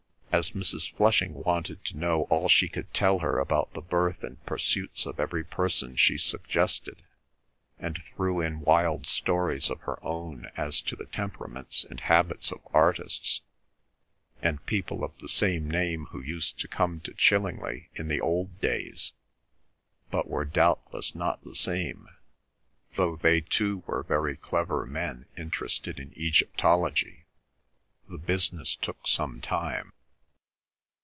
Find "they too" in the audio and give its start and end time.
23.17-23.83